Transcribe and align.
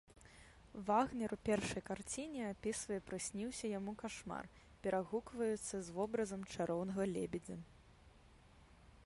Вагнер 0.85 1.33
у 1.35 1.37
першай 1.49 1.83
карціне 1.89 2.41
апісвае 2.53 2.97
прысніўся 3.09 3.65
яму 3.73 3.91
кашмар, 4.01 4.49
перагукваюцца 4.87 5.75
з 5.91 5.97
вобразам 6.01 6.41
чароўнага 6.57 7.03
лебедзя. 7.15 7.57